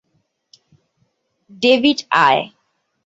David, 1.61 1.99
আয়। 2.25 2.41